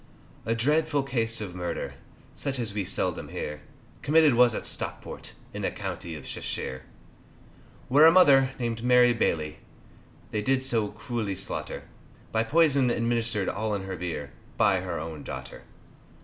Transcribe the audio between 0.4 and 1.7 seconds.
A dreadful case of